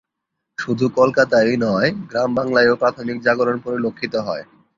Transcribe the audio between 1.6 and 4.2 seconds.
নয়, গ্রাম বাংলায়ও প্রাথমিক জাগরণ পরিলক্ষিত